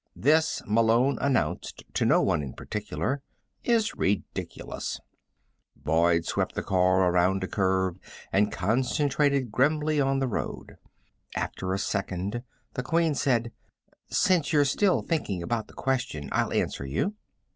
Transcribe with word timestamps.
"This," 0.15 0.63
Malone 0.65 1.19
announced 1.21 1.83
to 1.93 2.05
no 2.05 2.23
one 2.23 2.41
in 2.41 2.53
particular, 2.53 3.21
"is 3.63 3.93
ridiculous." 3.93 4.99
Boyd 5.75 6.25
swept 6.25 6.55
the 6.55 6.63
car 6.63 7.07
around 7.07 7.43
a 7.43 7.47
curve 7.47 7.99
and 8.33 8.51
concentrated 8.51 9.51
grimly 9.51 10.01
on 10.01 10.17
the 10.17 10.27
road. 10.27 10.77
After 11.35 11.71
a 11.71 11.77
second 11.77 12.41
the 12.73 12.81
Queen 12.81 13.13
said: 13.13 13.51
"Since 14.09 14.51
you're 14.51 14.65
still 14.65 15.03
thinking 15.03 15.43
about 15.43 15.67
the 15.67 15.75
question, 15.75 16.29
I'll 16.31 16.51
answer 16.51 16.83
you." 16.87 17.13